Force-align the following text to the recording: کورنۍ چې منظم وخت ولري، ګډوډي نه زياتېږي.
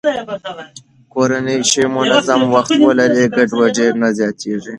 کورنۍ 1.13 1.57
چې 1.71 1.81
منظم 1.95 2.41
وخت 2.55 2.71
ولري، 2.87 3.23
ګډوډي 3.35 3.87
نه 4.01 4.09
زياتېږي. 4.17 4.69